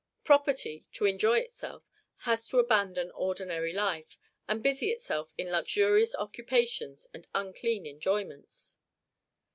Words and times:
Property 0.23 0.87
to 0.93 1.05
enjoy 1.05 1.37
itself 1.41 1.83
has 2.21 2.47
to 2.47 2.57
abandon 2.57 3.11
ordinary 3.11 3.71
life, 3.71 4.17
and 4.47 4.63
busy 4.63 4.89
itself 4.89 5.31
in 5.37 5.51
luxurious 5.51 6.15
occupations 6.15 7.05
and 7.13 7.27
unclean 7.35 7.85
enjoyments. 7.85 8.79